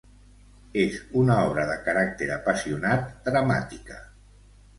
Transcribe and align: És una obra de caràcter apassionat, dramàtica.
És 0.83 0.95
una 1.23 1.35
obra 1.49 1.65
de 1.73 1.75
caràcter 1.89 2.31
apassionat, 2.37 3.07
dramàtica. 3.29 4.01